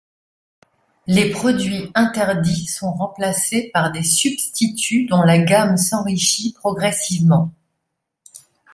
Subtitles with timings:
[1.05, 7.53] Les produits interdits sont remplacés par des substituts dont la gamme s'enrichit progressivement.